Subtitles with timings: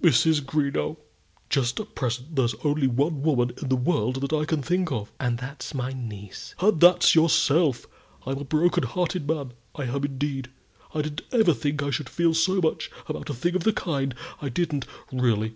[0.00, 0.42] "Mrs.
[0.42, 0.96] Greenow,
[1.50, 5.12] just at present there's only one woman in the world that I can think of."
[5.20, 7.84] "And that's my niece." "And that's yourself.
[8.24, 10.48] I'm a broken hearted man, I am, indeed.
[10.94, 14.14] I didn't ever think I should feel so much about a thing of the kind
[14.40, 15.50] I didn't, really.